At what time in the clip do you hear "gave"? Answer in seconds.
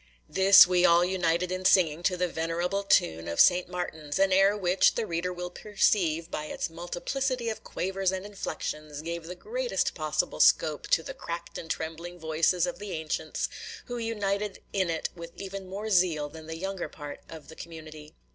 9.03-9.27